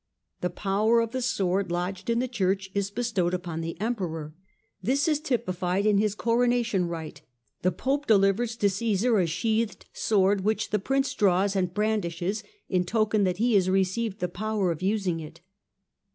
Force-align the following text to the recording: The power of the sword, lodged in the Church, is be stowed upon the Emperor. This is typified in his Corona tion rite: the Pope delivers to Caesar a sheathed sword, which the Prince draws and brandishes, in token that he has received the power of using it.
The 0.39 0.49
power 0.49 0.99
of 0.99 1.11
the 1.11 1.21
sword, 1.21 1.69
lodged 1.71 2.09
in 2.09 2.17
the 2.17 2.27
Church, 2.27 2.71
is 2.73 2.89
be 2.89 3.03
stowed 3.03 3.35
upon 3.35 3.61
the 3.61 3.79
Emperor. 3.79 4.33
This 4.81 5.07
is 5.07 5.19
typified 5.19 5.85
in 5.85 5.99
his 5.99 6.15
Corona 6.15 6.63
tion 6.63 6.87
rite: 6.87 7.21
the 7.61 7.71
Pope 7.71 8.07
delivers 8.07 8.55
to 8.55 8.69
Caesar 8.71 9.19
a 9.19 9.27
sheathed 9.27 9.85
sword, 9.93 10.41
which 10.41 10.71
the 10.71 10.79
Prince 10.79 11.13
draws 11.13 11.55
and 11.55 11.71
brandishes, 11.75 12.43
in 12.67 12.83
token 12.83 13.25
that 13.25 13.37
he 13.37 13.53
has 13.53 13.69
received 13.69 14.21
the 14.21 14.27
power 14.27 14.71
of 14.71 14.81
using 14.81 15.19
it. 15.19 15.41